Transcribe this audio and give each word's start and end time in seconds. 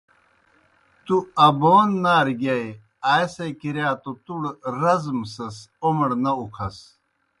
تُوْ 1.05 1.15
ابون 1.45 1.89
نارہ 2.03 2.33
گِیائے 2.41 2.67
آئے 3.11 3.27
سے 3.33 3.45
کِرِیا 3.59 3.89
توْ 4.03 4.11
تُوْڑ 4.25 4.43
رزمسَس 4.81 5.55
اومڑ 5.83 6.09
نہ 6.23 6.31
اُکھس۔ 6.41 6.77